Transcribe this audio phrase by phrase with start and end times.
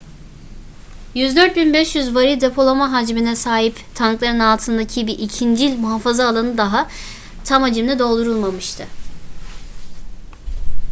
[1.15, 6.89] 104.500 varil depolama hacmine sahip tankların altındaki bir ikincil muhafaza alanı daha
[7.45, 8.87] tam hacimle doldurulmamıştı